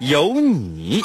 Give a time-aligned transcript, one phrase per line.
[0.00, 1.02] 有你。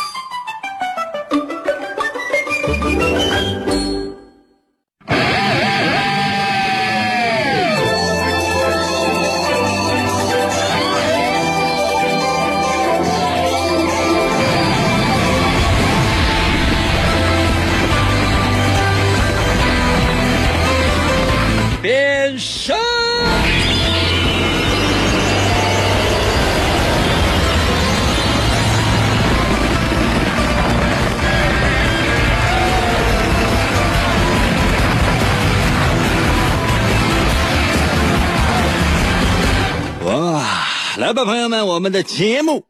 [41.25, 42.65] 朋友们，我们的节目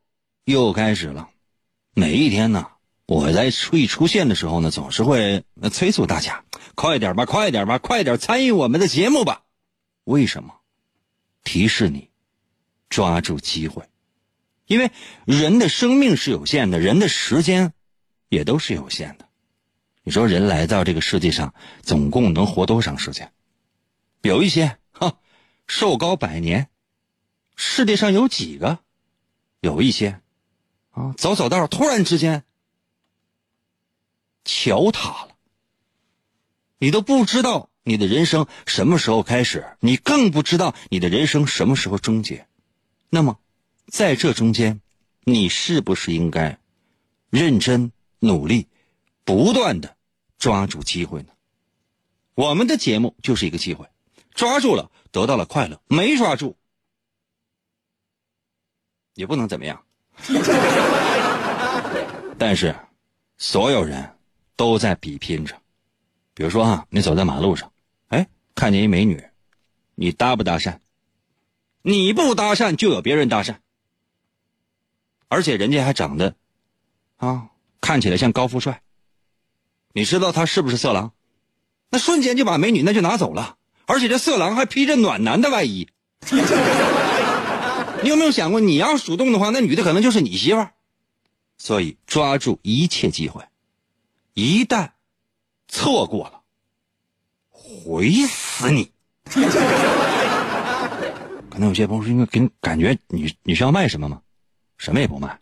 [0.45, 1.29] 又开始了。
[1.95, 2.67] 每一天呢，
[3.07, 6.43] 我在出一出现的时候呢，总是会催促大家
[6.75, 9.43] 快点吧，快点吧，快点参与我们的节目吧。
[10.03, 10.53] 为什么？
[11.43, 12.09] 提示你
[12.89, 13.83] 抓住机会，
[14.67, 14.91] 因为
[15.25, 17.73] 人的生命是有限的，人的时间
[18.29, 19.27] 也都是有限的。
[20.03, 23.31] 你说人来到这个世界上，总共能活多长时间？
[24.21, 25.17] 有一些哈，
[25.67, 26.69] 寿高百年。
[27.55, 28.79] 世界上有几个？
[29.61, 30.19] 有一些，
[30.91, 32.43] 啊，走走道突然之间，
[34.43, 35.29] 桥塌了，
[36.79, 42.45] 你都不知道你的人生什么时候开始，你更不知道你的人生什么时候终结。
[43.09, 43.39] 那么，
[43.87, 44.81] 在这中间，
[45.23, 46.59] 你是不是应该
[47.29, 48.67] 认真努力，
[49.23, 49.95] 不断的
[50.37, 51.29] 抓住机会呢？
[52.35, 53.87] 我们的节目就是一个机会，
[54.33, 56.57] 抓住了得到了快乐，没抓住。
[59.15, 59.83] 也不能怎么样，
[62.37, 62.75] 但是
[63.37, 64.17] 所有人
[64.55, 65.55] 都在比拼着。
[66.33, 67.71] 比如说啊，你走在马路上，
[68.07, 69.23] 哎，看见一美女，
[69.95, 70.77] 你搭不搭讪？
[71.83, 73.57] 你不搭讪，就有别人搭讪，
[75.27, 76.35] 而且人家还长得
[77.17, 77.49] 啊，
[77.81, 78.81] 看起来像高富帅。
[79.93, 81.11] 你知道他是不是色狼？
[81.89, 85.87] 那瞬间就把美女那就拿走了，而且这色狼还披着暖男的外衣。
[88.03, 90.73] 你有没有想过，你要主动的话，那女的可能就是你媳妇儿。
[91.57, 93.45] 所以抓住一切机会，
[94.33, 94.91] 一旦
[95.69, 96.41] 错过了，
[97.49, 98.91] 毁死你。
[101.49, 104.21] 可能有些朋友说：“应该给你感觉你你是要卖什么吗？
[104.77, 105.39] 什么也不卖，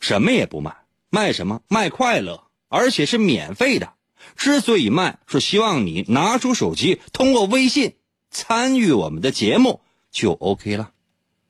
[0.00, 0.74] 什么也不卖，
[1.10, 1.60] 卖什么？
[1.68, 3.92] 卖快乐，而且是免费的。
[4.34, 7.94] 之所以卖，是希望你拿出手机，通过微信
[8.30, 10.90] 参与我们的节目，就 OK 了。”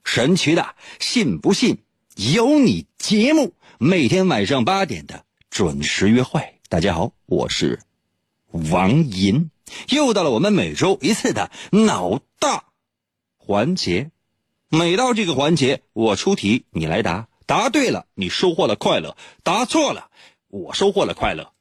[0.04, 1.78] 神奇的，信不信
[2.16, 6.60] 有你节目，每天晚上八点的准时约会。
[6.68, 7.80] 大家好，我是
[8.70, 9.50] 王银，
[9.88, 12.64] 又到了我们每周一次的脑大
[13.38, 14.10] 环节。
[14.68, 20.08] 每到这个环节，我出题，你来答，答对了，你收获了快乐；答错了，
[20.48, 21.52] 我收获了快乐。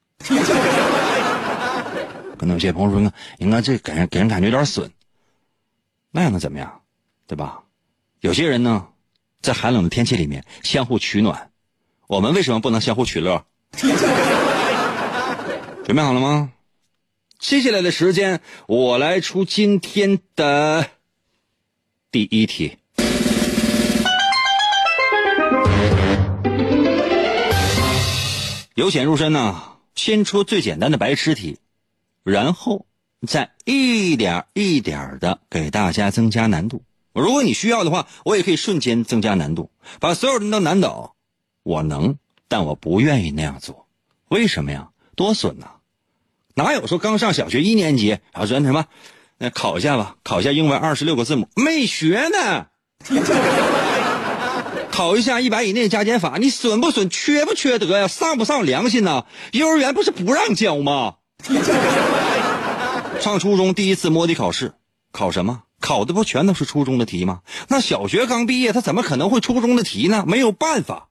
[2.37, 4.91] 可能有些朋友说，应该这给人给人感觉有点损，
[6.09, 6.81] 那又能怎么样？
[7.27, 7.63] 对吧？
[8.21, 8.87] 有些人呢，
[9.41, 11.49] 在寒冷的天气里面相互取暖，
[12.05, 13.47] 我们为什么不能相互取乐？
[15.83, 16.51] 准备好了吗？
[17.39, 20.85] 接下来的时间，我来出今天的
[22.11, 22.77] 第一题。
[28.75, 29.63] 由浅入深呢，
[29.95, 31.57] 先出最简单的白痴题，
[32.21, 32.85] 然后
[33.25, 36.83] 再一点一点的给大家增加难度。
[37.13, 41.15] 如果你需要的话，我也可以瞬间增加难度，把所有人都难倒。
[41.63, 42.15] 我能，
[42.47, 43.87] 但我不愿意那样做。
[44.29, 44.89] 为什么呀？
[45.15, 45.67] 多损呐！
[46.55, 48.85] 哪有说刚上小学一年级，然后说什么，
[49.37, 52.67] 那考一下吧，考一下英文二十六个字母，没学呢。
[54.91, 57.09] 考一下一百以内加减法，你损不损？
[57.09, 58.07] 缺不缺德呀？
[58.07, 59.25] 上不上良心呐？
[59.51, 61.15] 幼儿园不是不让教吗？
[63.19, 64.73] 上初中第一次摸底考试，
[65.11, 65.63] 考什么？
[65.81, 67.41] 考的不全都是初中的题吗？
[67.67, 70.23] 那小学刚毕业，他怎么可能会初中的题呢？
[70.25, 71.09] 没有办法，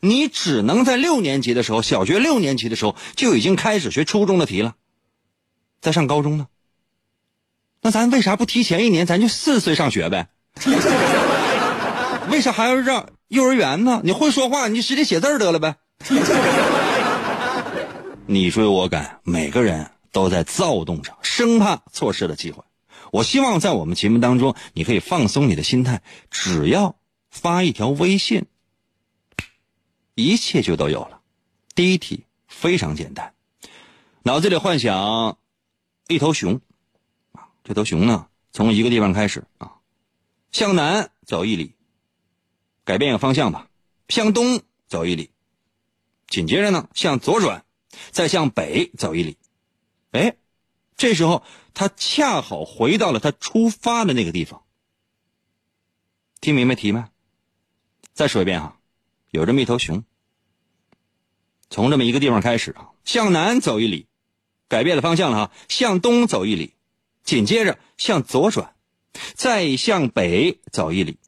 [0.00, 4.74] 你只能在六年级的时候，小学六年级的时候就已经开始学初中的题了。
[5.80, 6.48] 再上高中呢？
[7.80, 10.28] 那咱为啥不提前一年，咱就四岁上学呗？
[12.28, 14.02] 为啥还要让幼儿园呢？
[14.04, 15.76] 你会说话，你就直接写字得了呗。
[18.26, 22.62] 你追我赶，每个人都在躁动着，生怕错失了机会。
[23.10, 26.96] 我希望在我们节目当中，你可以放松你的心态，只要
[27.30, 28.46] 发一条微信，
[30.14, 31.20] 一切就都有了。
[31.74, 33.34] 第一题非常简单，
[34.22, 35.38] 脑子里幻想
[36.08, 36.60] 一头熊，
[37.32, 39.76] 啊，这头熊呢，从一个地方开始啊，
[40.52, 41.74] 向南走一里，
[42.84, 43.68] 改变一个方向吧，
[44.08, 45.30] 向东走一里，
[46.28, 47.64] 紧接着呢，向左转，
[48.10, 49.36] 再向北走一里，
[50.10, 50.36] 哎，
[51.00, 51.42] 这时候
[51.72, 54.62] 他恰好回到了他出发的那个地方。
[56.42, 57.02] 听明白题没？
[58.12, 58.78] 再说一遍哈，
[59.30, 60.04] 有这么一头熊。
[61.70, 64.08] 从这么一个地方开始啊，向南走一里，
[64.68, 66.74] 改变了方向了哈，向东走一里，
[67.22, 68.76] 紧接着向左转，
[69.32, 71.18] 再向北走一里，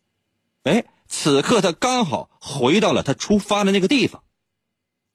[0.65, 4.23] 哎，此刻他刚好回到了他出发的那个地方，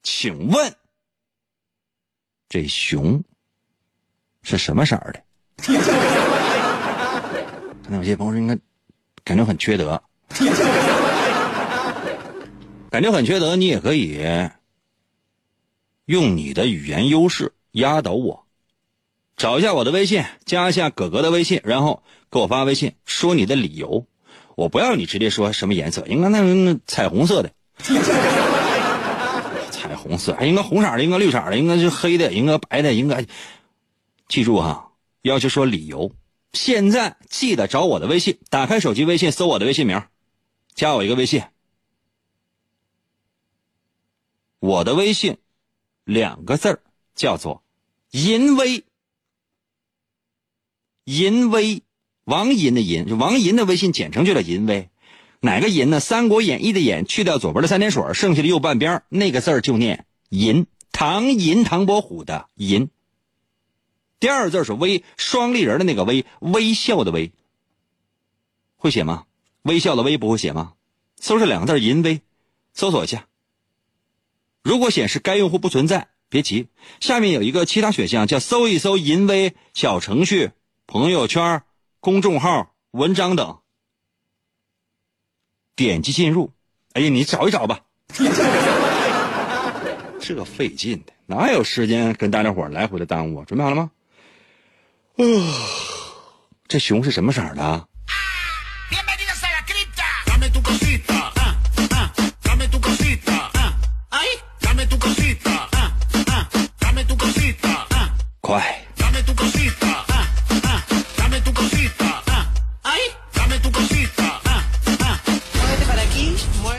[0.02, 0.74] 请问
[2.48, 3.22] 这熊
[4.42, 5.20] 是什么色儿的？
[7.84, 8.56] 可能有些朋友说应该
[9.24, 10.02] 感觉很缺德，
[12.90, 14.24] 感觉很缺德，你也可以。
[16.04, 18.46] 用你的语言优势压倒我，
[19.36, 24.06] 找一下我的微信，加一下哥哥的微信，然后给我发微信，说你的理由。
[24.54, 27.50] 我不要你直接说什么颜色，应该那那彩虹色的，
[29.70, 33.24] 彩虹色，还应该红色的，应该绿色的，应该是黑的，应该白的，应该。
[34.28, 34.92] 记住哈，
[35.22, 36.12] 要求说理由。
[36.52, 40.02] 现在记得找我的微信，打开手机微信，搜我的微信名，
[40.74, 41.42] 加我一个微信，
[44.58, 45.38] 我的微信。
[46.04, 46.80] 两个字
[47.14, 47.62] 叫做
[48.12, 48.84] “淫威”，
[51.04, 51.82] 淫威，
[52.24, 54.88] 王淫的淫，王淫的微信简称就叫淫威。
[55.40, 55.98] 哪个淫呢？
[56.00, 60.66] 《三国演义》的演去掉左边的三点水，剩下的右半边那个字就念淫。
[60.92, 62.88] 唐寅，唐伯虎的寅。
[64.20, 67.32] 第二个字是微，双立人的那个微，微笑的微。
[68.76, 69.24] 会写吗？
[69.62, 70.74] 微笑的微不会写吗？
[71.20, 72.20] 搜这两个字“淫威”，
[72.72, 73.26] 搜索一下。
[74.62, 76.68] 如果显示该用户不存在，别急，
[77.00, 80.52] 下面有一个其他选项，叫搜一搜淫威小程序、
[80.86, 81.62] 朋友圈、
[81.98, 83.58] 公众号、文章等，
[85.74, 86.52] 点击进入。
[86.92, 87.80] 哎呀，你找一找吧，
[90.20, 93.40] 这费劲的，哪有时间跟大家伙来回的耽误？
[93.40, 93.90] 啊准备好了吗？
[95.18, 95.24] 哦，
[96.68, 97.84] 这熊是什么色的？
[108.40, 108.84] 快！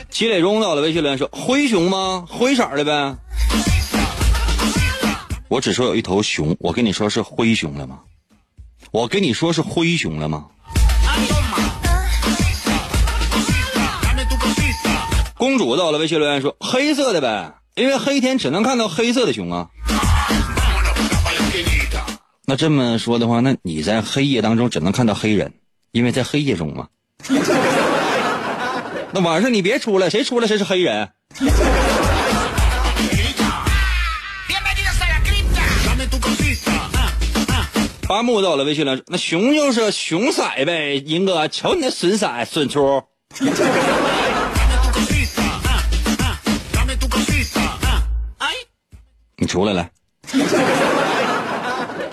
[0.10, 2.26] 齐磊中到了微信留言说：“灰熊吗？
[2.28, 3.18] 灰色的呗。”
[5.48, 8.00] 我只说有一头熊，我跟你说是灰熊了吗？
[8.92, 10.46] 我跟你说是灰熊了吗？
[15.38, 19.68] 公主到了微信留言说：“黑色的呗，因为黑天只能看到黑色的熊啊。”
[22.46, 25.54] 那这么说的话，那你在黑夜当中只能看到黑人，
[25.92, 26.88] 因为在黑夜中嘛。
[29.12, 31.10] 那晚上你别出来，谁出来谁是黑人。
[38.10, 43.04] 八木到了微信了，那熊就是熊色呗，银哥，瞧你那损色损出。
[49.38, 49.92] 你出来来。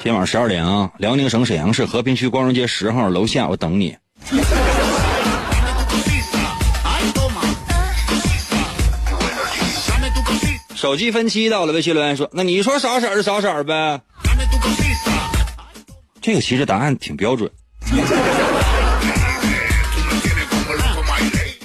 [0.02, 3.96] 今晚十二点啊，辽宁省沈阳市和平区光荣街十号楼下，我等你。
[10.74, 14.02] 手机分期到了，微信留言说：“那你说啥色就啥色呗。”
[16.26, 17.48] 这个其实答案挺标准。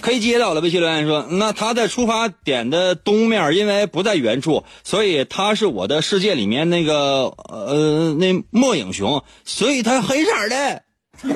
[0.01, 10.84] 可以接到了微信留言说：“那他在出发点的东面，因为不在原处，所以他是我的世界里面那个呃那末影熊，所以他黑色的。”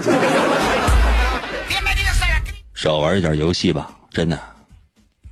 [2.77, 4.39] 少玩一点游戏吧，真的，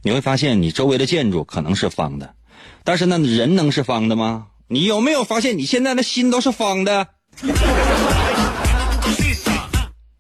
[0.02, 2.34] 你会发现你周围的建筑可能是方的，
[2.84, 4.48] 但是那人能是方的吗？
[4.68, 7.10] 你有没有发现你现在的心都是方的？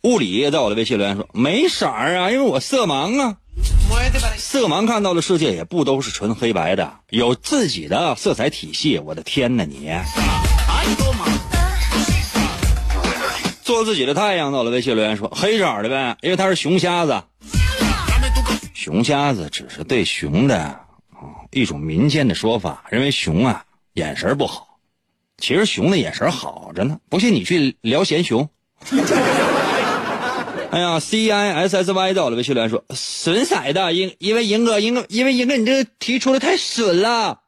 [0.03, 3.37] 物理在我的微信留言说没色儿啊，因为我色盲啊。
[4.37, 8.99] 色盲看到的世界也不都是纯黑白的，有自己的色彩体系。
[8.99, 9.89] 我的天哪，你
[13.61, 14.51] 做自己的太阳。
[14.51, 17.23] 到了微信留言说黑色的呗，因为他是熊瞎子。
[18.73, 20.77] 熊瞎子只是对熊的
[21.51, 24.72] 一种民间的说法，认为熊啊眼神不好。
[25.43, 28.49] 其实熊的眼神好着呢，不信你去聊闲熊。
[30.71, 37.41] 哎呀，C I S S Y 到了，微信留言说损色的，因因为英哥，英哥，因为英哥你这个题出的太损了。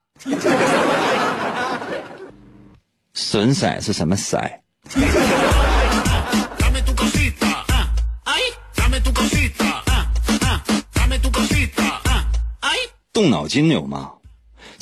[3.14, 4.42] 损色是什么色？
[13.14, 14.12] 动脑筋有吗？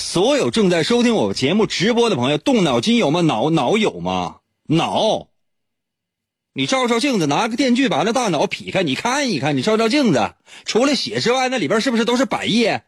[0.03, 3.21] 所有正在收听我节目直播的朋友，动脑筋有吗？
[3.21, 4.35] 脑脑有吗？
[4.67, 5.29] 脑，
[6.53, 10.33] 你照照镜子，拿个电锯把那大脑劈开，你看一看，你照照镜子，
[10.65, 12.83] 除了血之外，那里边是不是都是百叶？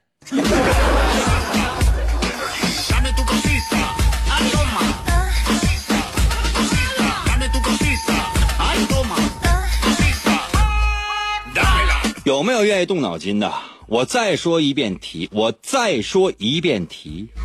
[12.25, 13.51] 有没有愿意动脑筋的？
[13.87, 17.29] 我再说一遍题，我再说一遍题。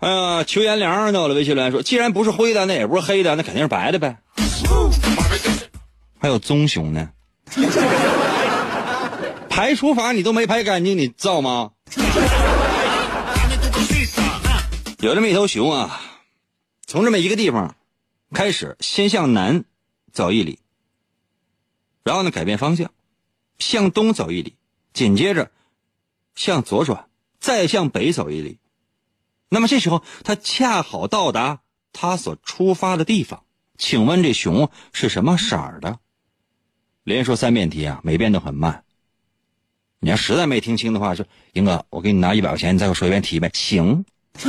[0.00, 4.16] 哎呀，求颜良到了，微信留言说：“既然不是灰的，那也不是黑的，那肯定是白的呗。”
[6.20, 7.10] 还有棕熊呢，
[9.48, 11.70] 排除法你都没排干净，你造吗？
[15.00, 16.00] 有这么一头熊啊，
[16.86, 17.76] 从这么一个地方
[18.34, 19.64] 开始，先向南
[20.12, 20.58] 走一里，
[22.02, 22.90] 然后呢改变方向，
[23.58, 24.56] 向东走一里，
[24.92, 25.50] 紧接着
[26.34, 27.08] 向左转，
[27.40, 28.58] 再向北走一里。
[29.48, 31.60] 那么这时候，他恰好到达
[31.92, 33.44] 他所出发的地方。
[33.76, 35.98] 请问这熊是什么色儿的？
[37.04, 38.84] 连说三遍题啊，每遍都很慢。
[40.00, 43.50] 你要实在没听清的话，说英哥，我给你拿一百块钱，你再给我说一遍题呗。
[43.54, 44.04] 行。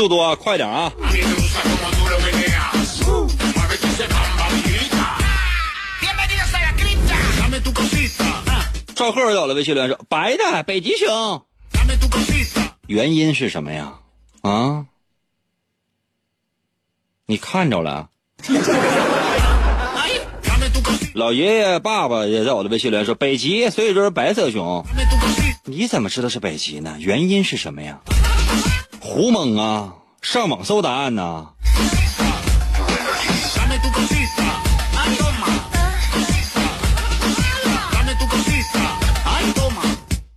[0.00, 0.90] 速度啊，快点啊！
[8.94, 11.44] 赵贺到了，微信留言说：“白的北极熊，
[12.86, 13.96] 原因是什么呀？
[14.40, 14.86] 啊？
[17.26, 18.08] 你看着了？
[21.12, 24.82] 老爷爷、爸爸也在我的微信留言说：北极，所以说是白色熊。
[25.64, 26.96] 你怎么知道是北极呢？
[26.98, 28.00] 原因是什么呀？
[29.00, 31.48] 胡蒙啊，上网搜答案呢？”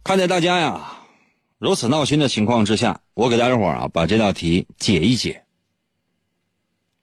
[0.03, 0.79] 看在大家呀
[1.57, 5.43] 如此闹心的情况之下，我给大家伙啊把这道题解一解。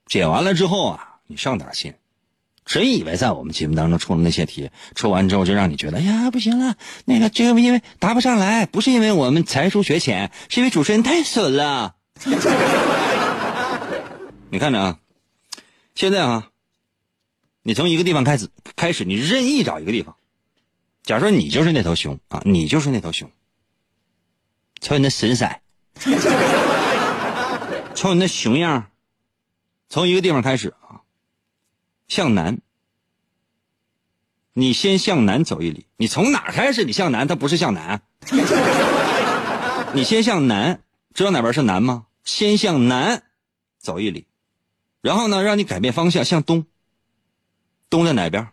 [0.05, 1.93] 解完了之后啊，你上点心。
[2.65, 6.75] 真以为在我们节目当中出的那些题，出完之后就让你觉得，哎呀不行了，
[7.05, 11.95] 那个这个因为答不上来，不是因为我们才疏学浅，是因为主持人太损了。
[14.49, 14.99] 你看着啊，
[15.95, 16.49] 现在啊，
[17.63, 20.15] 你从一个地方开始开始，你任意找一个地方。
[21.03, 23.31] 假如说你就是那头熊啊，你就是那头熊，
[24.81, 25.49] 瞅你那神色，
[27.95, 28.91] 瞅你那熊样
[29.89, 31.00] 从一个地方开始啊，
[32.11, 32.59] 向南，
[34.51, 35.85] 你先向南走一里。
[35.95, 36.83] 你从哪开始？
[36.83, 38.01] 你向南，它不是向南。
[39.95, 42.07] 你先向南，知道哪边是南吗？
[42.25, 43.23] 先向南
[43.77, 44.27] 走一里，
[44.99, 46.65] 然后呢，让你改变方向，向东。
[47.89, 48.49] 东在哪边？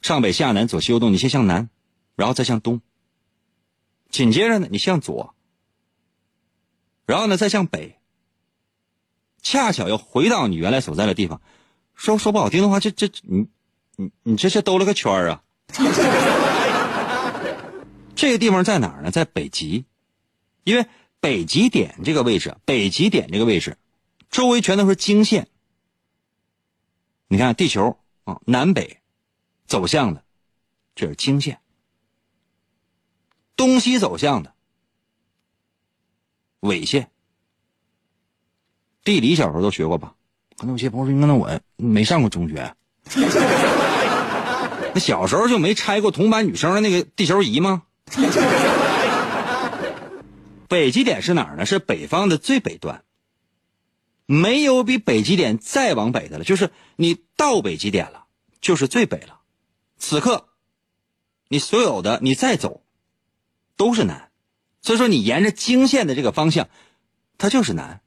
[0.00, 1.70] 上北下南左西右东，你先向南，
[2.16, 2.80] 然后再向东。
[4.10, 5.36] 紧接着呢，你向左，
[7.06, 8.00] 然后呢再向北。
[9.40, 11.40] 恰巧又回到你原来所在的地方。
[11.94, 13.48] 说说不好听的话，这这你
[13.96, 15.42] 你你这是兜了个圈啊！
[18.14, 19.10] 这个地方在哪儿呢？
[19.10, 19.84] 在北极，
[20.64, 20.86] 因为
[21.20, 23.76] 北极点这个位置，北极点这个位置，
[24.30, 25.48] 周围全都是经线。
[27.28, 28.98] 你看地球啊，南北。
[29.64, 30.22] 走向的，
[30.94, 31.56] 这是经线；
[33.56, 34.52] 东西走向的
[36.60, 37.10] 纬线。
[39.02, 40.14] 地理小时候都学过吧？
[40.56, 42.74] 可能有些朋友说：“那我没上过中学。
[44.94, 47.82] 那小时候就没拆过同班女生的那个地球仪吗？
[50.68, 51.66] 北极点是哪儿呢？
[51.66, 53.02] 是北方的最北端。
[54.26, 58.24] 没有比北极点再往北的了，就是你到北极点了，
[58.60, 59.40] 就是最北了。
[59.98, 60.46] 此刻，
[61.48, 62.82] 你所有的你再走，
[63.76, 64.30] 都是南，
[64.80, 66.68] 所以说你沿着经线的这个方向，
[67.36, 68.00] 它就是南。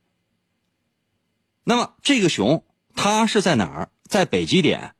[1.65, 2.63] 那么这个熊
[2.95, 3.89] 它是在哪儿？
[4.07, 4.93] 在北极点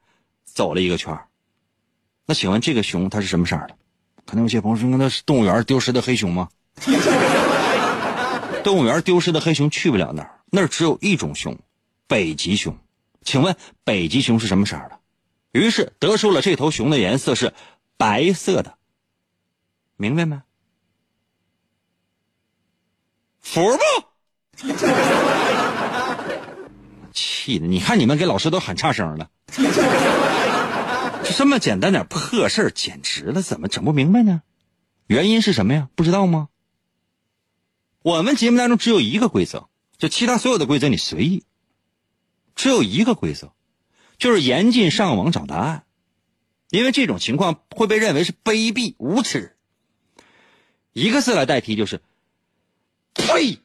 [0.43, 1.17] 走了一个圈
[2.25, 3.77] 那请问这个熊它是什么色的？
[4.25, 6.49] 可能有些朋友说，那是动物园丢失的黑熊吗？
[8.63, 11.55] 动物园丢失的黑熊去不了那儿，那儿只有一种熊，
[12.07, 12.75] 北极熊。
[13.21, 14.99] 请问北极熊是什么色的？
[15.51, 17.53] 于是得出了这头熊的颜色是
[17.95, 18.77] 白色的。
[19.95, 20.41] 明白没？
[23.39, 23.83] 服不？
[27.45, 29.29] 气的，你看你们给老师都喊差声了。
[31.23, 34.41] 就这么简单点破事儿，简直了，怎么整不明白呢？
[35.05, 35.89] 原因是什么呀？
[35.95, 36.49] 不知道吗？
[38.01, 39.67] 我们节目当中只有一个规则，
[39.99, 41.43] 就其他所有的规则你随意。
[42.55, 43.51] 只有一个规则，
[44.17, 45.83] 就是严禁上网找答案，
[46.71, 49.55] 因为这种情况会被认为是卑鄙无耻。
[50.93, 52.01] 一个字来代替就是，
[53.13, 53.59] 呸！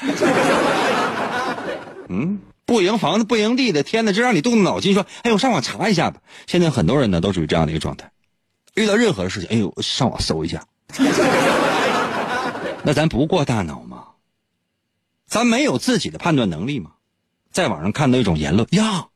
[2.08, 2.40] 嗯，
[2.72, 4.12] 不赢房子不赢地的，天哪！
[4.12, 6.22] 这让你动动脑筋说，哎，我上网查一下吧。
[6.46, 8.10] 现在很多人呢都属于这样的一个状态，
[8.72, 10.64] 遇到任何事情，哎呦，上网搜一下。
[12.82, 14.04] 那咱不过大脑吗？
[15.26, 16.92] 咱没有自己的判断能力吗？
[17.50, 19.08] 在网上看到一种言论呀，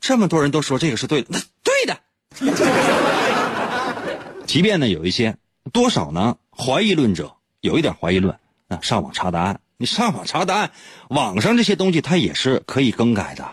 [0.00, 1.98] 这么多人都说这个是对的，那对的。
[4.48, 5.36] 即便呢有一些
[5.74, 8.34] 多少呢怀疑论者有一点怀疑论
[8.68, 10.72] 啊，上网查答案，你上网查答案，
[11.08, 13.52] 网上这些东西它也是可以更改的。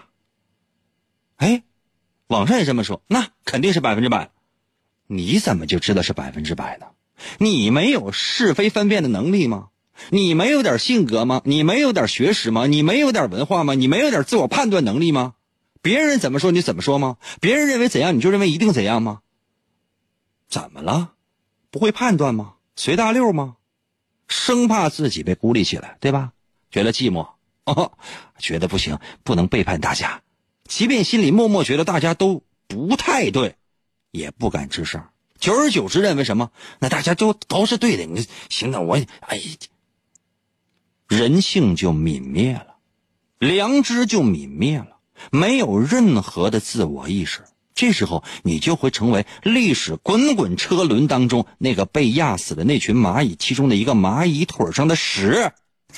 [1.38, 1.64] 哎，
[2.28, 4.30] 网上也这么说，那肯定是百分之百。
[5.08, 6.88] 你怎么就知道是百分之百呢？
[7.38, 9.70] 你没有是非分辨的能力吗？
[10.10, 11.42] 你没有点性格吗？
[11.44, 12.66] 你没有点学识吗？
[12.66, 13.74] 你没有点文化吗？
[13.74, 15.34] 你没有点自我判断能力吗？
[15.82, 17.18] 别人怎么说你怎么说吗？
[17.40, 19.22] 别人认为怎样你就认为一定怎样吗？
[20.48, 21.14] 怎么了？
[21.72, 22.54] 不会判断吗？
[22.76, 23.58] 随大溜吗？
[24.32, 26.32] 生怕自己被孤立起来，对吧？
[26.72, 27.28] 觉得寂寞
[27.66, 27.92] 哦，
[28.40, 30.22] 觉得不行，不能背叛大家，
[30.64, 33.58] 即便心里默默觉得大家都不太对，
[34.12, 35.04] 也不敢吱声。
[35.38, 36.50] 久而久之，认为什么？
[36.80, 38.06] 那大家都都是对的。
[38.06, 39.42] 你行了，我哎，
[41.10, 42.78] 人性就泯灭了，
[43.38, 47.44] 良知就泯灭了，没有任何的自我意识。
[47.82, 55.50] 这时候，你就会成为历史滚滚车轮当中那个被压死的那群蚂蚁其中的一个蚂蚁腿上的屎。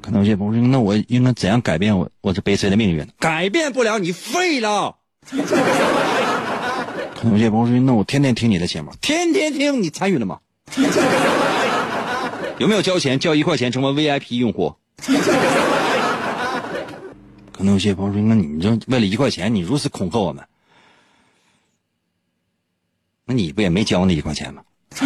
[0.00, 4.96] 可能有些朋友说：“那我应该怎样改变我我这悲催的命运？”改变不了，你废了。
[5.30, 10.38] 可能有些朋友说：“那我天天听你的节目，天天听，你参与了吗？
[12.56, 13.18] 有没有交钱？
[13.18, 14.76] 交一块钱成为 VIP 用户？”
[17.58, 20.46] 可能有些朋友说：“那你就为了一块钱，你如此恐吓我们，
[23.24, 24.62] 那你不也没交那一块钱吗？”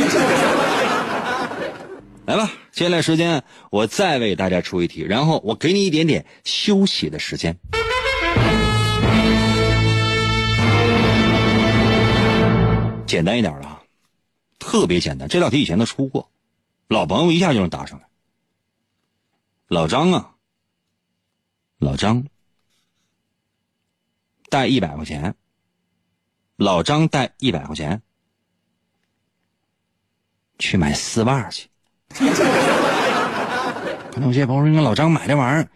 [2.27, 7.57] 来吧，接下来时间我再为大家出一题，然后我给你一点点休息的时间。
[13.07, 13.81] 简单一点的，
[14.59, 15.27] 特别简单。
[15.27, 16.31] 这道题以前都出过，
[16.87, 18.05] 老朋友一下就能答上来。
[19.69, 20.35] 老张啊，
[21.79, 22.27] 老张
[24.53, 25.35] 带一百块钱，
[26.57, 28.03] 老张带一百块钱
[30.59, 31.71] 去买丝袜去。
[32.11, 32.27] 可
[34.21, 35.71] 能有些朋友说：“老张买这玩意儿，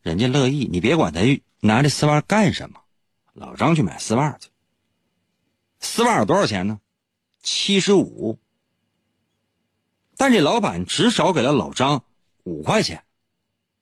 [0.00, 1.20] 人家乐意，你别管他
[1.60, 2.80] 拿这丝袜干什么。”
[3.34, 4.48] 老张去买丝袜去，
[5.78, 6.80] 丝袜有多少钱呢？
[7.42, 8.38] 七十五，
[10.16, 12.02] 但这老板只少给了老张
[12.44, 13.04] 五块钱，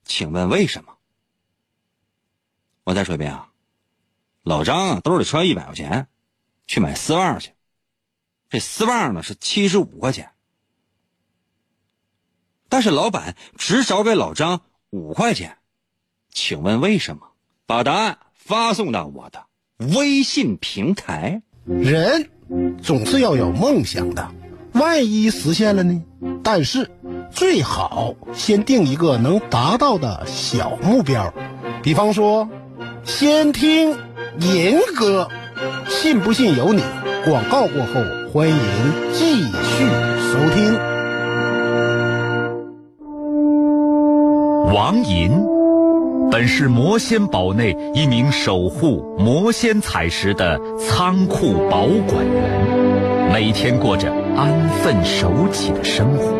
[0.05, 0.97] 请问为什么？
[2.83, 3.50] 我再说一遍啊，
[4.43, 6.09] 老张兜里揣一百块钱，
[6.67, 7.53] 去买丝袜去，
[8.49, 10.31] 这丝袜呢是七十五块钱，
[12.69, 15.59] 但是老板只少给老张五块钱，
[16.31, 17.29] 请问为什么？
[17.67, 19.47] 把答案发送到我的
[19.97, 21.43] 微信平台。
[21.65, 22.31] 人。
[22.83, 24.29] 总是要有梦想的，
[24.73, 26.03] 万一实现了呢？
[26.43, 26.91] 但是
[27.31, 31.33] 最好先定一个能达到的小目标，
[31.81, 32.49] 比方说，
[33.05, 33.97] 先听
[34.39, 35.29] 银哥，
[35.89, 36.83] 信不信由你。
[37.25, 38.01] 广告过后，
[38.33, 38.57] 欢迎
[39.13, 39.85] 继续
[40.31, 40.79] 收听。
[44.73, 45.33] 王银
[46.31, 56.40] 本是魔仙堡内一名守护魔仙彩石的仓库保管员，每天过着安分守己的生活。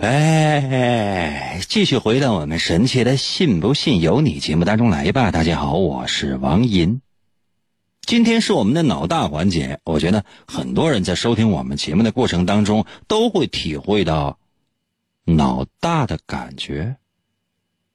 [0.00, 5.30] 哎，继续回到我们神奇的“信不信由你”节目当中来吧。
[5.30, 7.00] 大家好，我是王银。
[8.02, 14.38] 今天是我们的脑大环节，我觉得很多人在收听我们节目的过程当中都会体会到
[15.24, 16.96] 脑大的感觉。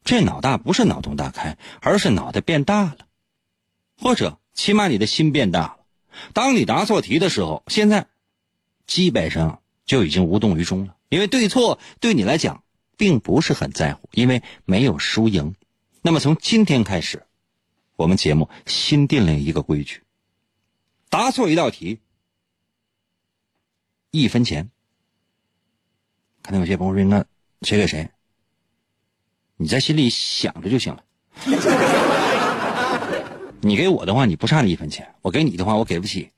[0.04, 2.98] 这脑大不是脑洞大开，而是脑袋变大了，
[3.96, 5.78] 或者起码你的心变大了。
[6.34, 8.08] 当你答错题的时候，现在
[8.88, 10.96] 基本上就已经无动于衷了。
[11.12, 12.64] 因为对错对你来讲
[12.96, 15.56] 并不是很在乎，因为没有输赢。
[16.02, 17.24] 那么从今天开始，
[17.98, 20.04] 我们节目新定了一个规矩：
[21.10, 22.00] 答错一道题，
[24.10, 24.70] 一分钱。
[26.42, 27.26] 可能有些朋友说：“那
[27.62, 28.10] 谁给谁？”
[29.58, 31.04] 你在心里想着就行了。
[33.60, 36.32] 你给我的话，你不差那一分钱；我给你的话，我给不起。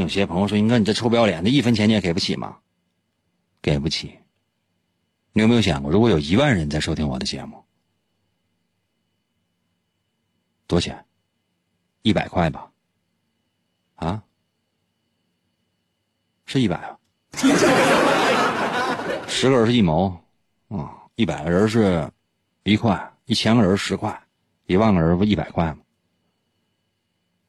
[0.00, 2.58] 有些朋友说：“英哥，你这臭不要脸的，一分钱你也给不起吗？”
[3.62, 4.18] 给不起。
[5.32, 7.62] 你有没有想过，如果有一万人在收听我的节目，
[10.66, 11.04] 多少钱？
[12.02, 12.70] 一百块吧？
[13.96, 14.22] 啊？
[16.46, 16.98] 是一百啊？
[19.26, 20.08] 十个人是一毛，
[20.68, 22.10] 啊，一百个人是
[22.62, 24.22] 一块，一千个人十块，
[24.66, 25.78] 一万个人不一百块吗？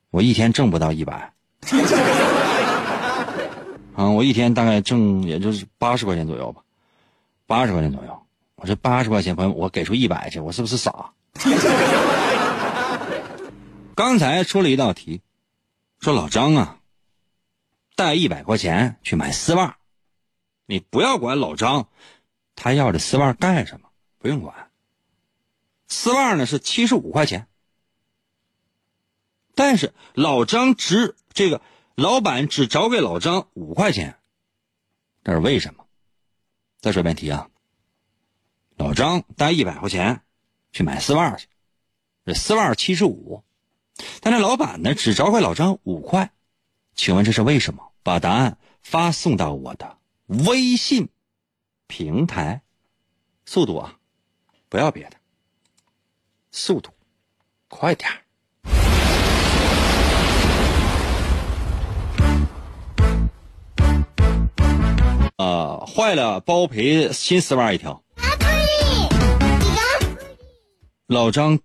[0.09, 1.31] 我一天挣不到一百。
[3.97, 6.61] 啊，我一天大概挣也就是八十块钱左右吧，
[7.47, 8.21] 八十块钱左右。
[8.55, 11.13] 我这八十块钱，朋友，我给出一百去，我是不是傻？
[13.95, 15.23] 刚才出了一道题，
[15.99, 16.77] 说老张啊，
[17.95, 19.77] 带一百块钱去买丝袜，
[20.67, 21.87] 你不要管老张，
[22.55, 23.89] 他要这丝袜干什么？
[24.19, 24.69] 不用管。
[25.87, 27.47] 丝袜呢是七十五块钱，
[29.55, 31.59] 但是老张值这个。
[31.97, 34.19] 老板只找给老张五块钱，
[35.23, 35.87] 这是为什么？
[36.79, 37.49] 再说一遍题啊。
[38.75, 40.21] 老张带一百块钱
[40.71, 41.47] 去买丝袜去，
[42.23, 43.43] 这丝袜七十五，
[44.21, 46.31] 但这老板呢只找给老张五块，
[46.93, 47.91] 请问这是为什么？
[48.03, 51.09] 把答案发送到我的微信
[51.87, 52.61] 平台，
[53.43, 53.97] 速度啊，
[54.69, 55.17] 不要别的，
[56.51, 56.91] 速度
[57.67, 58.26] 快点儿。
[65.77, 68.01] 呃，坏了包赔新丝袜一条。
[71.07, 71.59] 老张，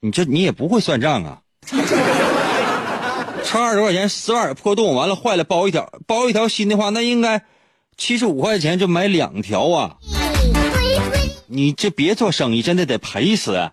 [0.00, 1.40] 你这你也不会算账啊？
[3.44, 7.44] 差二十块钱丝袜破洞，完了坏了包一条，包一条新的话，那应该
[7.96, 9.96] 七十五块钱就买两条啊！
[11.46, 13.70] 你这别做生意，真的得赔死。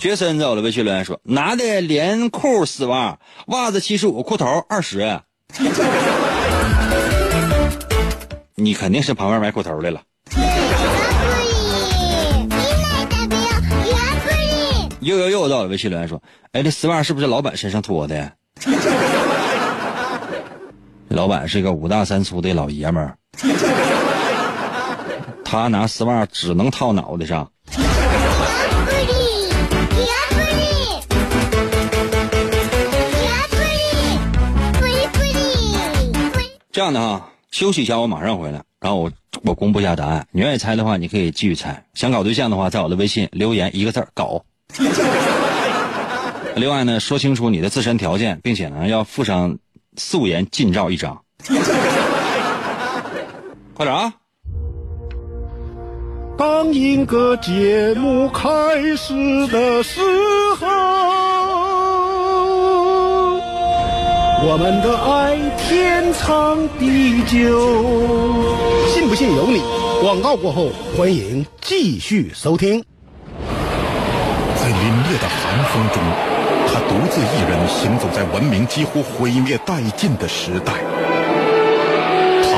[0.00, 5.20] 学生在我的微信留言说：“男的连裤丝袜，袜子七十五，裤头二十。
[8.56, 10.00] 你肯定是旁边买裤头来了。”
[15.00, 18.32] 又又又在我的微信留言说：“哎，这丝袜是不是老板身上脱的？”
[21.08, 23.18] 老板是个五大三粗的老爷们儿，
[25.44, 27.52] 他拿丝袜只能套脑袋上。
[36.80, 39.12] 这样的哈，休息一下，我马上回来，然后我
[39.42, 40.26] 我公布一下答案。
[40.32, 41.84] 你愿意猜的话，你可以继续猜。
[41.92, 44.42] 想搞对象的话，在我的微信留言一个字搞。
[46.56, 49.58] 另外呢，说清楚你的自身条件，并且呢要附上
[49.98, 51.22] 素颜近照一张。
[53.76, 54.14] 快点啊！
[56.38, 58.48] 当一个节目开
[58.96, 60.00] 始的时
[60.58, 61.69] 候。
[64.42, 67.60] 我们的爱天长地久，
[68.88, 69.60] 信不信由你。
[70.00, 72.82] 广告过后，欢迎继续收听。
[74.56, 74.72] 在凛
[75.04, 76.02] 冽的寒风中，
[76.66, 80.72] 他独自一人行走在文明几乎毁灭殆尽的时代。
[82.42, 82.48] 他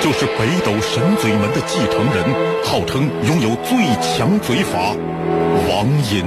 [0.00, 2.24] 就是北斗神嘴门的继承人，
[2.64, 4.94] 号称拥有最强嘴法——
[5.68, 6.24] 王银。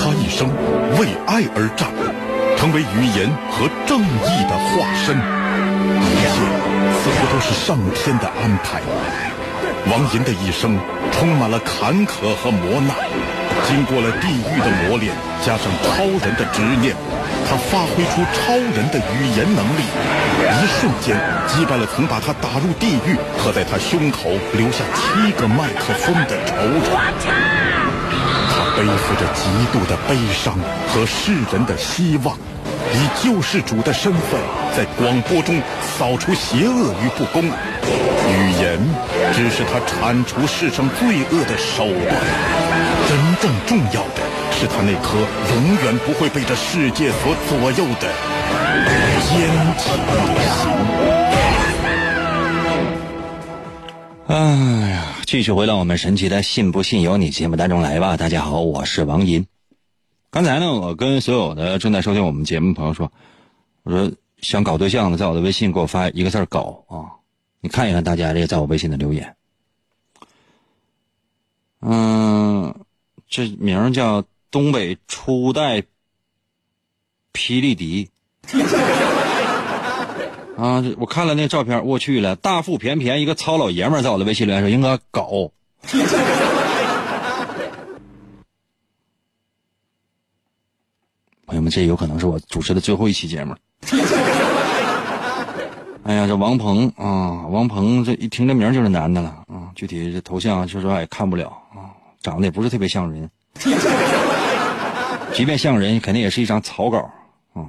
[0.00, 0.48] 他一生
[0.98, 1.90] 为爱而战，
[2.58, 5.16] 成为语言和正义的化身。
[5.16, 6.34] 一切
[6.98, 8.82] 似乎都是上天的安排。
[9.86, 10.76] 王银的一生
[11.12, 12.96] 充满了坎坷和磨难，
[13.66, 16.96] 经过了地狱的磨练，加上超人的执念。
[17.48, 19.82] 他发挥出超人的语言能力，
[20.42, 21.16] 一瞬间
[21.46, 27.87] 击败了曾把他打入地狱和在他胸口留下七个麦克风的仇人。
[28.78, 32.38] 背负着极度的悲伤和世人的希望，
[32.94, 34.40] 以救世主的身份
[34.76, 35.60] 在广播中
[35.98, 37.42] 扫除邪恶与不公。
[37.42, 38.78] 语言
[39.34, 42.22] 只是他铲除世上罪恶的手段，
[43.08, 44.22] 真正重要的。
[44.52, 45.18] 是他那颗
[45.54, 48.12] 永远不会被这世界所左右的
[49.26, 50.12] 坚强的
[50.54, 50.70] 心。
[54.28, 54.34] 哎
[54.90, 58.16] 呀，继续回到我们神奇的“信不信由你”节目当中来吧。
[58.16, 59.46] 大家好，我是王银。
[60.30, 63.12] 刚才呢，我跟所有的正在收听我们节目的朋友说，
[63.82, 67.20] 我说想搞对象的，在我的微信给我发一个字“搞”啊。
[67.60, 69.36] 你看一看大家这个在我微信的留言。
[71.82, 72.74] 嗯，
[73.28, 74.24] 这名叫。
[74.50, 75.82] 东北初代
[77.34, 78.08] 霹雳迪
[80.58, 80.82] 啊！
[80.98, 85.52] 我看了那照片，我去了，大腹便便一个糙老爷们在我的微信留言说应该搞。
[91.46, 93.54] 朋友们，这有可能是我主持的最后一期节目。
[96.02, 99.70] 哎呀，这王鹏啊，王鹏这一听这名就是男的了啊！
[99.76, 103.30] 具体这头像说实话也看不了啊，长得也不是特别像人。
[105.32, 106.98] 即便像人，肯定也是一张草稿
[107.52, 107.62] 啊！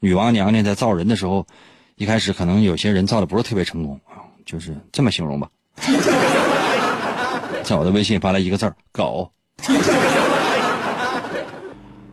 [0.00, 1.46] 女娲娘娘在造人的时候，
[1.98, 5.48] 一开始可能有些人造的不是特别成功啊，就是这么形容吧。
[7.64, 9.28] 在我的微信发来一个字儿“搞”。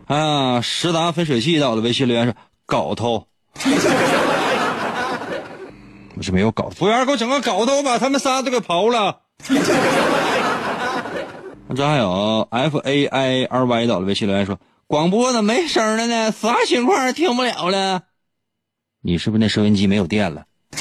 [0.07, 2.33] 啊，实达分水器在我的微信留言说
[2.67, 3.27] “镐头”。
[6.17, 9.19] 我是没有镐，服务员给我整个镐头，我把他们仨都给刨了。
[11.75, 14.57] 这还有 F A I R Y 到了微信留言说。
[14.87, 16.31] 广播怎么没声了呢？
[16.31, 17.13] 啥情况？
[17.13, 18.03] 听不了了？
[19.05, 20.43] 你是不是那收音机没有电了？
[20.71, 20.77] 不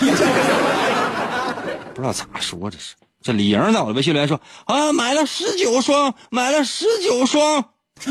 [2.01, 2.95] 知道咋说这是。
[3.21, 7.63] 这李莹在我的微信留言说啊，买了十九双，买了十九双。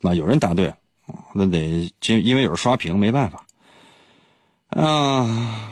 [0.00, 0.74] 那有人答对，
[1.32, 3.46] 那得因因为有人刷屏，没办法。
[4.70, 5.70] 啊，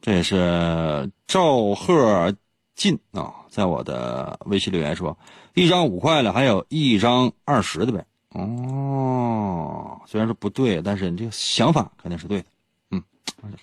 [0.00, 2.34] 这也是赵贺
[2.74, 5.18] 进啊，在我的微信留言说。
[5.52, 8.06] 一张五块的，还有一张二十的呗。
[8.34, 12.46] 哦，虽然说不对，但是你这个想法肯定是对的。
[12.90, 13.02] 嗯，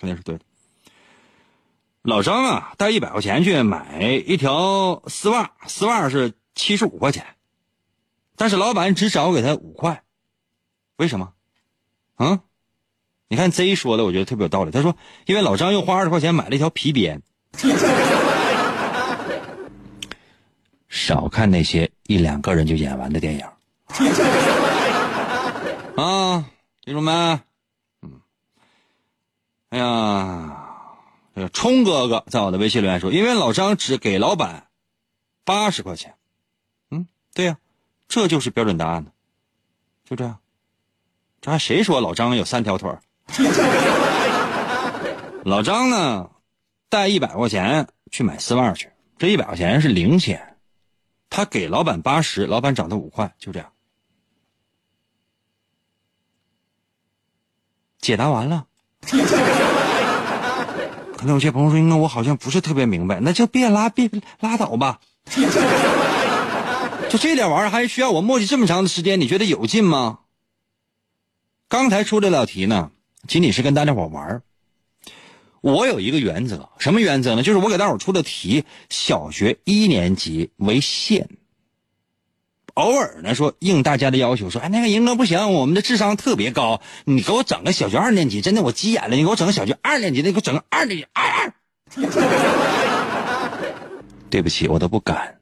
[0.00, 0.44] 肯定是对的。
[2.02, 7.24] 老张啊，带一百块钱去买一条丝袜，丝袜是七十五块钱，
[8.34, 10.02] 但是老板只少给他五块，
[10.96, 11.32] 为什么？
[12.16, 12.40] 啊？
[13.28, 14.70] 你看 Z 说的，我觉得特别有道理。
[14.70, 17.22] 他说，因为老张又花二十块钱买了一条皮鞭。
[20.88, 23.46] 少看那些一两个人就演完的电影
[26.02, 27.12] 啊，记住没？
[28.02, 28.20] 嗯，
[29.68, 30.58] 哎呀，
[31.32, 34.66] 这个冲哥哥在我的微信留言说，因为老张只给老板
[35.44, 36.16] 八十块钱。
[36.90, 37.56] 嗯，对呀，
[38.08, 39.12] 这就是标准答案呢，
[40.04, 40.38] 就这样。
[41.40, 42.90] 这还谁说老张有三条腿
[45.44, 46.30] 老张呢，
[46.88, 50.56] 带一百块钱去买丝袜去，这一百块钱是零钱。
[51.30, 53.72] 他给老板八十，老板涨他五块，就这样。
[58.02, 58.66] 解答完了。
[61.16, 64.10] 可能有些朋友说：“那我好像不是特别明白。”那就别拉，别
[64.40, 65.00] 拉倒吧。
[67.08, 69.20] 就这点玩意儿，还需要我墨迹这么长的时间？
[69.20, 70.18] 你觉得有劲吗？
[71.68, 72.90] 刚才出这道题呢，
[73.28, 74.42] 仅仅是跟大家伙玩
[75.60, 77.42] 我有一个原则，什么原则呢？
[77.44, 81.28] 就是我给大伙出的题，小学一年级为限。
[82.74, 91.52] 偶尔呢，说应大家的要求，说哎，那个银哥不行，我们的智商特别高，你给我整个小学二年级，真的我急眼了，你给我整个小学二年级，你给我整个二年级二二。
[94.30, 95.40] 对不起，我都不敢，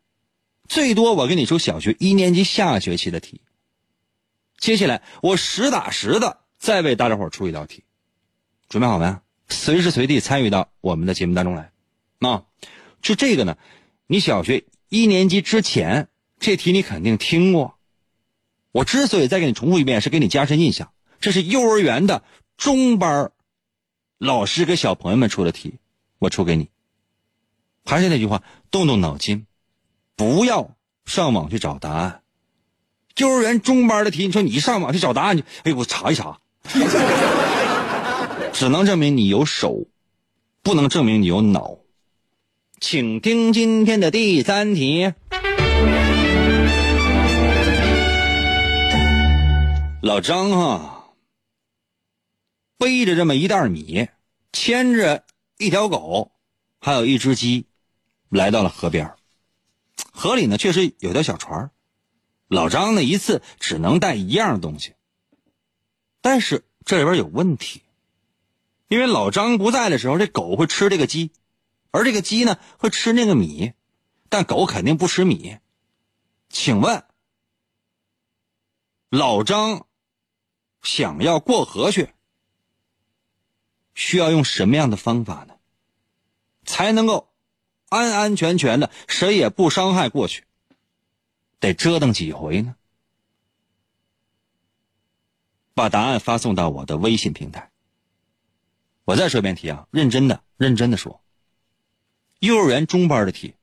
[0.69, 3.41] 最多我给你出小学一年级下学期的题。
[4.59, 7.85] 接下来我实打实的再为大家伙出一道题，
[8.69, 9.17] 准备好没？
[9.49, 11.71] 随时随地参与到我们的节目当中来，
[12.19, 12.43] 啊，
[13.01, 13.57] 就这个呢，
[14.07, 16.09] 你小学一年级之前
[16.41, 17.77] 这题你肯定听过。
[18.73, 20.91] 我之所以再给你重复一遍，是给你加深印象。
[21.21, 22.23] 这是幼儿园的
[22.57, 23.31] 中班
[24.17, 25.75] 老师给小朋友们出的题，
[26.19, 26.69] 我出给你。
[27.85, 29.47] 还是那句话，动动脑筋，
[30.17, 32.23] 不要上网去找答案。
[33.17, 36.39] 幼儿园中班的题，你说你上网去找答案去，哎，我查一查，
[38.53, 39.87] 只能证明你有手，
[40.63, 41.77] 不能证明你有脑。
[42.79, 45.13] 请听今天的第三题。
[50.03, 51.15] 老张哈，
[52.79, 54.09] 背着这么一袋米，
[54.51, 55.27] 牵着
[55.59, 56.33] 一条狗，
[56.81, 57.67] 还有一只鸡，
[58.31, 59.15] 来到了河边。
[60.11, 61.71] 河里呢，确实有条小船。
[62.49, 64.95] 老张呢，一次只能带一样东西。
[66.23, 67.83] 但是这里边有问题，
[68.89, 71.31] 因为老张不在的时候，这狗会吃这个鸡，
[71.91, 73.75] 而这个鸡呢会吃那个米，
[74.31, 75.59] 但狗肯定不吃米。
[76.49, 77.05] 请问，
[79.11, 79.87] 老张？
[80.83, 82.15] 想要过河去，
[83.95, 85.57] 需要用什么样的方法呢？
[86.65, 87.29] 才能够
[87.89, 90.45] 安安全全的，谁也不伤害过去？
[91.59, 92.77] 得折腾几回呢？
[95.75, 97.71] 把答案发送到我的微信平台。
[99.05, 101.21] 我再说一遍题啊，认真的，认真的说。
[102.39, 103.55] 幼儿园中班的题，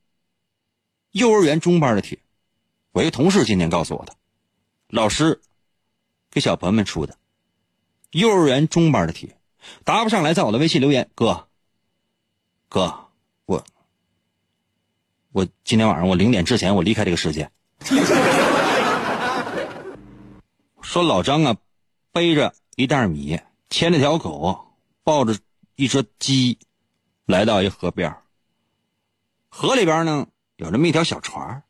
[1.12, 2.20] 幼儿园中班的题，
[2.92, 4.16] 我一同事今天告诉我的，
[4.90, 5.42] 老师。
[6.32, 7.18] 给小朋友们出的
[8.12, 9.34] 幼儿园中班的题，
[9.84, 11.10] 答不上来，在我的微信留言。
[11.16, 11.48] 哥，
[12.70, 13.08] 哥，
[13.46, 13.64] 我
[15.32, 17.50] 我今天晚上我零点之前我离开这个世界。
[20.82, 21.58] 说老张啊，
[22.12, 24.68] 背着一袋米，牵着条狗，
[25.04, 25.38] 抱着
[25.76, 26.60] 一只鸡，
[27.26, 28.16] 来到一河边。
[29.50, 31.64] 河里边呢有这么一条小船，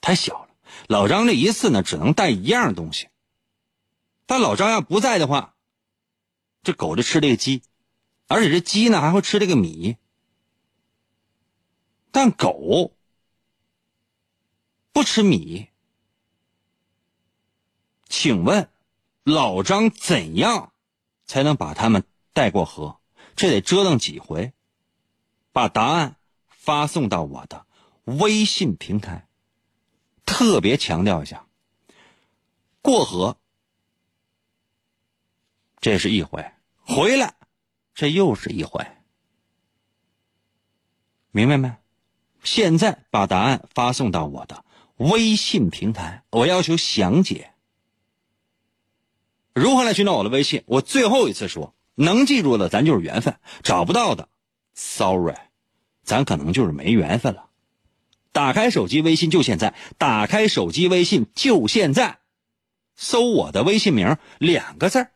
[0.00, 0.48] 太小了。
[0.88, 3.08] 老张这一次呢只能带一样东西。
[4.26, 5.54] 但老张要不在的话，
[6.62, 7.62] 这狗就吃这个鸡，
[8.26, 9.96] 而且这鸡呢还会吃这个米。
[12.10, 12.92] 但狗
[14.92, 15.68] 不吃米，
[18.08, 18.70] 请问
[19.24, 20.72] 老张怎样
[21.26, 22.98] 才能把他们带过河？
[23.36, 24.52] 这得折腾几回？
[25.52, 26.16] 把答案
[26.48, 27.66] 发送到我的
[28.04, 29.28] 微信平台。
[30.24, 31.46] 特别强调一下，
[32.80, 33.36] 过河。
[35.84, 37.34] 这是一回，回来，
[37.94, 38.86] 这又是一回，
[41.30, 41.76] 明白没？
[42.42, 44.64] 现在把答案发送到我的
[44.96, 47.52] 微信平台，我要求详解。
[49.52, 50.62] 如何来寻找我的微信？
[50.64, 54.30] 我最后一次说，能记住的咱就是缘分，找不到的
[54.72, 55.36] ，sorry，
[56.02, 57.50] 咱可能就是没缘分了。
[58.32, 62.20] 打开手机微信就现在，打开手机微信就现在，
[62.96, 65.10] 搜我的微信名两个字儿。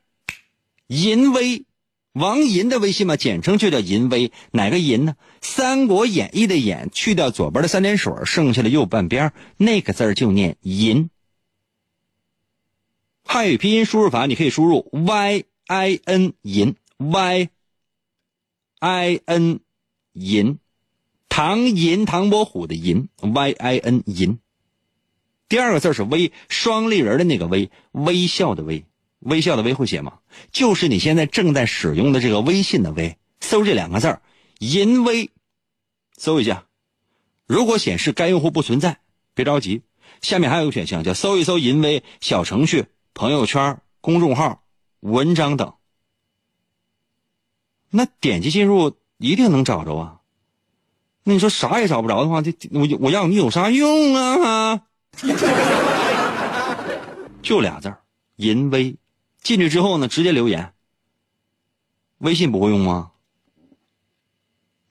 [0.88, 1.64] 淫威，
[2.12, 4.32] 王银的微信嘛，简称就叫淫威。
[4.50, 5.16] 哪个淫呢？
[5.40, 11.10] 《三国演义》的演，去掉左边的三点水，剩下的右半边那个字就念淫。
[13.22, 17.50] 汉语拼音输入法，你可以输入 y i n 淫 y
[18.78, 19.60] i n
[20.14, 20.58] 淫，
[21.28, 24.38] 唐寅唐伯虎的寅 y i n 淫。
[25.50, 28.86] 第二个字是微，双立人的那个微，微笑的微。
[29.20, 30.18] 微笑的微会写吗？
[30.52, 34.22] 就是你现在正在使用的这个微信的微，搜这两个字儿
[34.60, 35.30] “淫微”，
[36.16, 36.66] 搜一下。
[37.46, 39.00] 如果显示该用户不存在，
[39.34, 39.82] 别着急，
[40.20, 44.62] 下面还有一个选项叫“搜一搜淫微”小程序、朋友圈、公众号、
[45.00, 45.74] 文章等。
[47.90, 50.20] 那点击进入一定能找着啊。
[51.24, 54.82] 那你说啥也找不着的话，这我我要你有啥用啊？
[57.42, 58.02] 就俩字儿
[58.36, 58.96] “淫微”。
[59.42, 60.72] 进去之后呢，直接留言。
[62.18, 63.10] 微信不会用吗？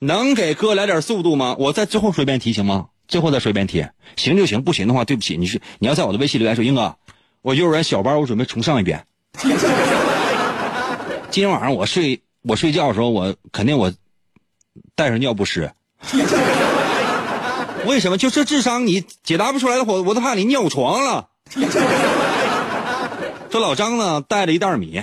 [0.00, 1.56] 能给哥来点速度吗？
[1.58, 2.88] 我在最后说一遍题行吗？
[3.08, 6.96] 最后再说一遍题，行就行，不行的话对不起，你是你要在我的微信留言说英哥，
[7.42, 9.04] 我幼儿园小班我准备重上一遍。
[11.30, 13.92] 今天晚上我睡我睡觉的时候我肯定我
[14.94, 15.70] 带上尿不湿。
[17.86, 18.18] 为什么？
[18.18, 21.28] 就这智商你解答不出来的话，我都怕你尿床了。
[23.50, 25.02] 这老张呢，带着一袋米，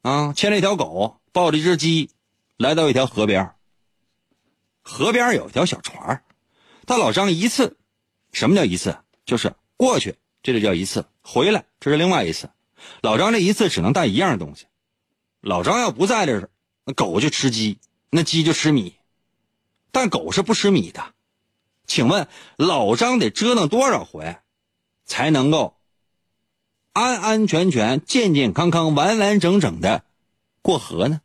[0.00, 2.10] 啊，牵着一条狗，抱着一只鸡，
[2.56, 3.54] 来到一条河边。
[4.82, 6.24] 河边有一条小船
[6.86, 7.76] 他老张一次，
[8.32, 8.96] 什么叫一次？
[9.26, 12.48] 就是过去，这就叫一次；回来，这是另外一次。
[13.02, 14.64] 老张这一次只能带一样东西。
[15.42, 16.48] 老张要不在这儿，
[16.84, 18.94] 那狗就吃鸡，那鸡就吃米，
[19.92, 21.12] 但狗是不吃米的。
[21.86, 24.38] 请问老张得折腾多少回，
[25.04, 25.77] 才能够？
[26.92, 30.04] 安安全全、健健康康、完完整整的
[30.62, 31.20] 过河呢？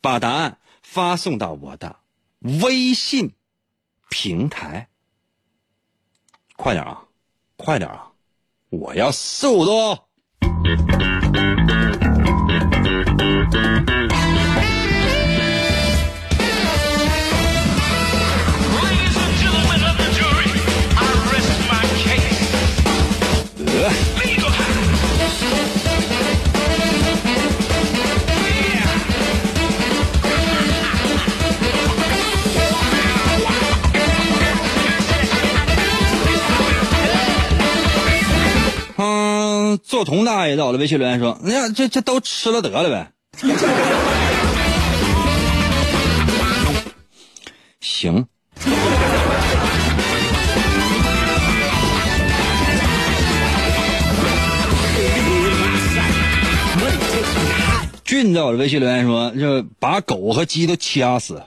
[0.00, 1.96] 把答案发送到我的
[2.40, 3.34] 微信
[4.08, 4.88] 平台。
[6.56, 7.04] 快点啊，
[7.56, 8.06] 快点啊！
[8.70, 9.98] 我要速度。
[23.58, 24.09] 嗯，
[40.00, 43.12] 做童大爷在我的微信留言说：“那这这都吃了得了呗。
[47.82, 48.26] ”行。
[58.02, 61.42] 俊在我的微信留言说：“就把狗和鸡都掐死，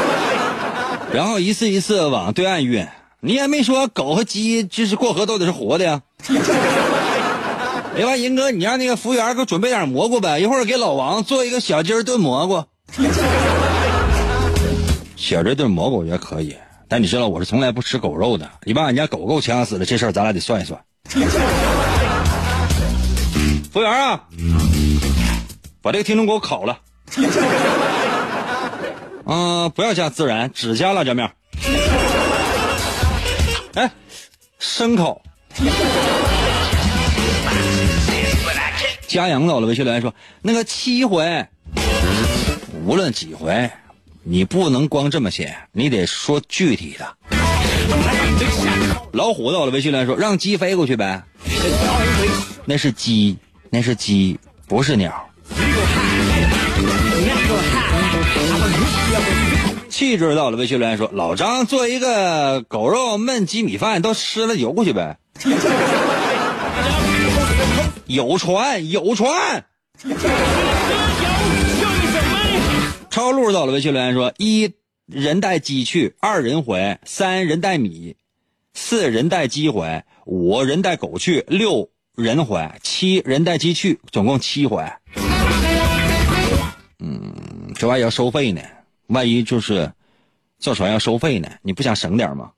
[1.12, 2.86] 然后一次一次往对岸运。
[3.20, 6.00] 你也没说狗和鸡就是过河都得是活的呀。”
[7.98, 12.64] 另外，银哥，你让那个服务员给我准备点蘑菇呗，一会儿给老王做一个小鸡儿炖蘑菇。
[15.16, 16.54] 小鸡炖蘑菇我觉得可以，
[16.86, 18.48] 但你知道我是从来不吃狗肉的。
[18.62, 20.80] 你把俺家狗狗掐死了，这事儿咱俩得算一算。
[23.72, 24.20] 服务员啊，
[25.82, 26.78] 把这个听众给我烤了。
[29.26, 31.28] 嗯，不要加孜然，只加辣椒面。
[33.74, 33.90] 哎，
[34.60, 35.20] 生烤。
[39.08, 41.46] 加羊到了，微信留言说：“那个七回，
[42.84, 43.70] 无论几回，
[44.22, 47.16] 你不能光这么写，你得说具体的。”
[49.12, 51.22] 老虎到了，微信留言说：“让鸡飞过去呗。”
[52.66, 53.38] 那是鸡，
[53.70, 54.38] 那是鸡，
[54.68, 55.30] 不是鸟。
[59.88, 65.16] 气质到了，微信留言说：“老张做一个狗肉焖鸡米饭，都吃了游过去呗。”
[68.08, 69.66] 有船，有船。
[73.10, 74.72] 超路到了，微信留言说：一
[75.06, 78.16] 人带鸡去，二人回，三人带米，
[78.72, 84.82] 四人带鸡回，五人带狗去，六人回，七人带鸡去，总共七回。
[87.00, 87.34] 嗯，
[87.74, 88.62] 这玩意要收费呢，
[89.08, 89.92] 万一就是
[90.58, 92.52] 坐船要收费呢，你不想省点吗？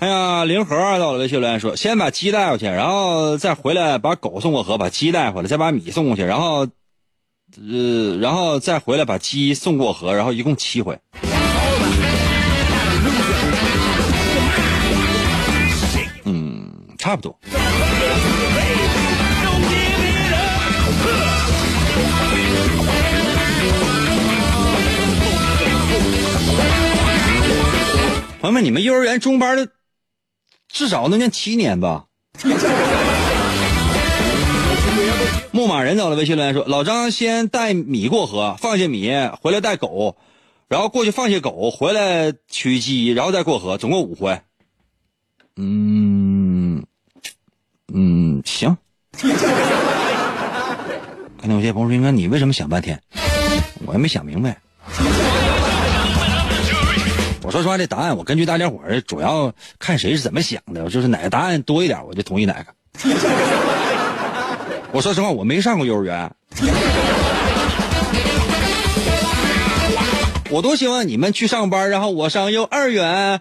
[0.00, 6.66] 哎呀，零盒到了，微信留言说：先把鸡带过去，然后再回来把狗送过河，把鸡带回来，再把米送过去，然后，
[7.58, 10.98] 呃，然后再回来把鸡送过河，然后一共七回。
[16.24, 17.38] 嗯，差不多。
[28.40, 29.68] 朋友们，你们幼儿园中班的
[30.72, 32.06] 至少能念七年吧？
[35.52, 39.10] 牧马人找了微信留言说：“老张先带米过河，放下米
[39.42, 40.16] 回来带狗，
[40.68, 44.40] 然后过去放下狗，回来取鸡，然后再过河，总共五回。”
[45.56, 46.84] 嗯
[47.92, 48.76] 嗯，行。
[51.40, 53.02] 看到有些朋友说：“应该你为什么想半天？”
[53.86, 54.56] 我也没想明白。
[57.50, 62.66] 我说实话，这答案我根据大家伙儿主要看谁是怎么想的，就是哪个答案多一点，我就同意哪个。
[64.92, 66.32] 我说实话，我没上过幼儿园，
[70.48, 73.40] 我多希望你们去上班，然后我上幼儿园。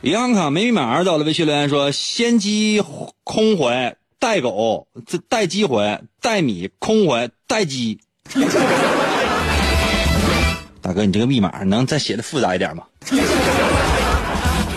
[0.00, 2.82] 银行卡没密码到了，微信留言说：先机
[3.24, 3.94] 空回。
[4.24, 8.00] 带狗，这带鸡回，带米空回，带鸡。
[10.80, 12.84] 大哥，你这个密码能再写的复杂一点吗？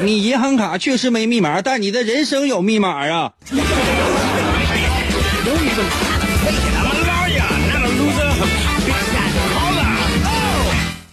[0.01, 3.31] 你银行卡确实没密码，但你的人生有密码啊！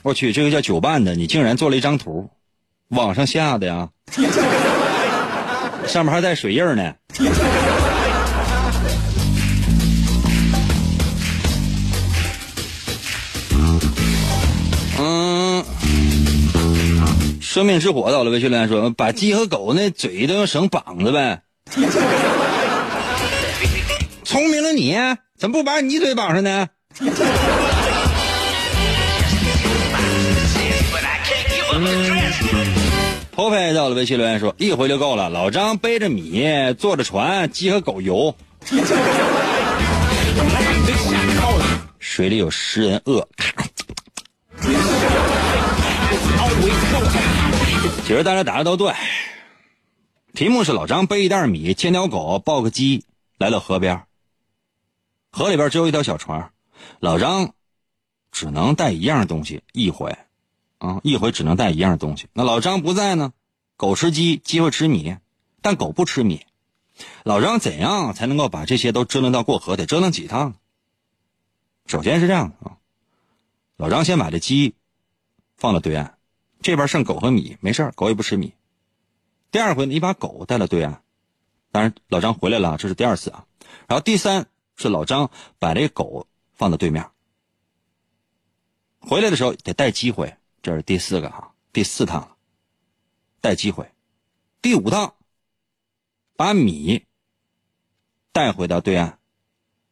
[0.02, 2.28] 我去，这个叫九办的，你竟然做了一张图，
[2.88, 3.90] 网上下的呀？
[5.86, 6.94] 上面还带水印呢。
[17.54, 21.40] 生命之火到了，微信留言说：“把鸡和狗那嘴都用绳绑着呗。
[24.26, 24.96] ”聪明了你，
[25.38, 26.66] 怎么不把你嘴绑上呢？
[33.30, 36.44] 破费在我的微信留言说：“一回就够了。”老张背着米，
[36.76, 38.34] 坐着船，鸡和狗游，
[42.00, 43.28] 水里有食人鳄。
[48.04, 48.94] 其实大家答的都对，
[50.32, 53.04] 题目是老张背一袋米，牵条狗，抱个鸡，
[53.38, 54.06] 来到河边。
[55.30, 56.52] 河里边只有一条小船，
[57.00, 57.54] 老张
[58.30, 60.16] 只能带一样东西一回。
[60.78, 62.26] 啊，一回只能带一样东西。
[62.34, 63.32] 那老张不在呢，
[63.76, 65.16] 狗吃鸡，鸡会吃米，
[65.62, 66.44] 但狗不吃米。
[67.22, 69.76] 老张怎样才能够把这些都折腾到过河？
[69.76, 70.54] 得折腾几趟？
[71.86, 72.76] 首先是这样的啊，
[73.76, 74.74] 老张先把这鸡
[75.56, 76.13] 放到对岸，
[76.64, 78.54] 这边剩狗和米，没事狗也不吃米。
[79.50, 81.02] 第二回，你把狗带到对岸，
[81.70, 83.46] 当然老张回来了，这是第二次啊。
[83.86, 87.10] 然后第三是老张把这狗放到对面，
[88.98, 90.34] 回来的时候得带鸡回。
[90.62, 92.36] 这是第四个哈，第四趟了，
[93.42, 93.92] 带机会，
[94.62, 95.16] 第五趟，
[96.34, 97.04] 把米
[98.32, 99.18] 带回到对岸，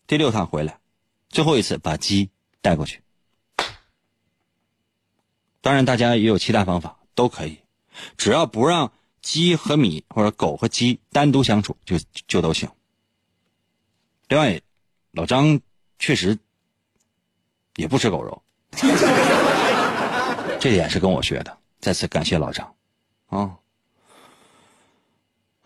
[0.07, 0.81] 第六趟回来，
[1.29, 2.31] 最后一次把鸡
[2.63, 3.03] 带过去。
[5.63, 7.59] 当然，大家也有其他方法，都可以，
[8.19, 8.93] 只要不让
[9.23, 11.97] 鸡和米或者狗和鸡单独相处，就
[12.27, 12.69] 就都行。
[14.29, 14.61] 另外，
[15.13, 15.61] 老张
[15.99, 16.37] 确实
[17.77, 18.43] 也不吃狗肉。
[20.59, 22.75] 这点是跟我学的，再次感谢老张，
[23.29, 23.57] 啊，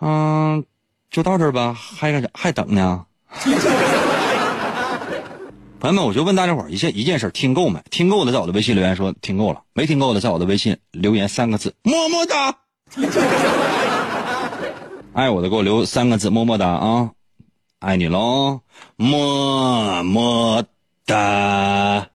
[0.00, 0.64] 嗯，
[1.10, 2.22] 就到这儿吧，还？
[2.34, 3.06] 还等呢？
[5.78, 7.80] 朋友们，我就问大家伙儿一件一件事：听够没？
[7.90, 12.56] 听够的，在我的微信留言说听够了；没听够的，在我的微信留言三个字：么么哒。
[15.12, 17.10] 爱我的给我留三个字：么么哒啊！
[17.78, 18.60] 爱你喽，
[18.96, 20.64] 么么
[21.04, 22.04] 哒。